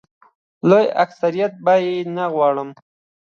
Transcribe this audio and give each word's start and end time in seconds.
لوی 0.69 0.85
اکثریت 1.03 1.53
به 1.63 1.73
یې 1.83 1.95
نه 2.15 2.25
غواړي. 2.33 2.65